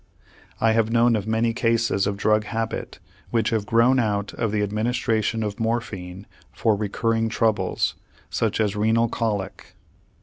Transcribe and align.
I 0.59 0.71
have 0.71 0.91
known 0.91 1.15
of 1.15 1.27
many 1.27 1.53
cases 1.53 2.07
of 2.07 2.17
drug 2.17 2.45
habit 2.45 2.97
which 3.29 3.51
have 3.51 3.67
grown 3.67 3.99
out 3.99 4.33
of 4.33 4.51
the 4.51 4.63
administration 4.63 5.43
of 5.43 5.59
morphine 5.59 6.25
for 6.51 6.75
recurring 6.75 7.29
troubles, 7.29 7.93
such 8.31 8.59
as 8.59 8.75
renal 8.75 9.09
colic. 9.09 9.75